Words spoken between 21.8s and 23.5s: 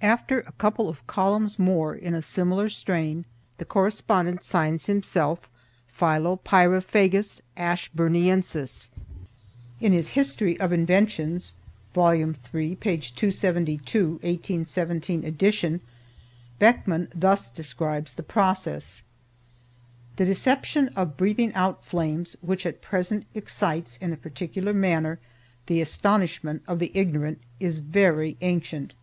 flames, which at present